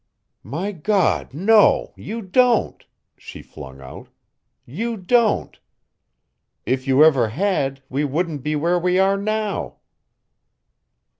"My 0.41 0.71
God, 0.71 1.31
no, 1.31 1.93
you 1.95 2.23
don't," 2.23 2.83
she 3.17 3.43
flung 3.43 3.79
out. 3.81 4.07
"You 4.65 4.97
don't. 4.97 5.59
If 6.65 6.87
you 6.87 7.03
ever 7.03 7.27
had, 7.27 7.83
we 7.87 8.03
wouldn't 8.03 8.41
be 8.41 8.55
where 8.55 8.79
we 8.79 8.97
are 8.97 9.15
now." 9.15 9.75